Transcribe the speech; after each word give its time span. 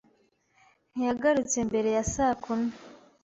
Ntiyagarutse 0.91 1.57
mbere 1.69 1.89
ya 1.95 2.03
saa 2.13 2.35
kumi. 2.43 2.69